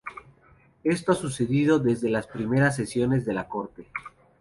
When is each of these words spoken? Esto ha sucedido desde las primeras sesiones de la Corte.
Esto 0.83 1.11
ha 1.11 1.15
sucedido 1.15 1.77
desde 1.77 2.09
las 2.09 2.25
primeras 2.25 2.75
sesiones 2.75 3.23
de 3.23 3.33
la 3.33 3.47
Corte. 3.47 3.85